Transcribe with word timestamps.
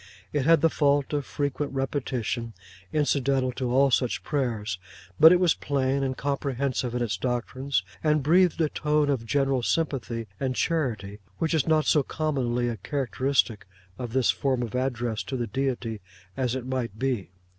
It 0.33 0.45
had 0.45 0.61
the 0.61 0.69
fault 0.71 1.13
of 1.13 1.27
frequent 1.27 1.73
repetition, 1.73 2.55
incidental 2.91 3.51
to 3.51 3.69
all 3.71 3.91
such 3.91 4.23
prayers; 4.23 4.79
but 5.19 5.31
it 5.31 5.39
was 5.39 5.53
plain 5.53 6.01
and 6.01 6.17
comprehensive 6.17 6.95
in 6.95 7.03
its 7.03 7.17
doctrines, 7.17 7.83
and 8.03 8.23
breathed 8.23 8.59
a 8.61 8.69
tone 8.69 9.11
of 9.11 9.27
general 9.27 9.61
sympathy 9.61 10.25
and 10.39 10.55
charity, 10.55 11.19
which 11.37 11.53
is 11.53 11.67
not 11.67 11.85
so 11.85 12.01
commonly 12.01 12.67
a 12.67 12.77
characteristic 12.77 13.67
of 13.99 14.13
this 14.13 14.31
form 14.31 14.63
of 14.63 14.73
address 14.73 15.21
to 15.25 15.37
the 15.37 15.45
Deity 15.45 16.01
as 16.35 16.55
it 16.55 16.65
might 16.65 16.97
be. 16.97 17.29